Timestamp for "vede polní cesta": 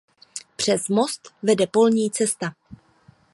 1.43-2.53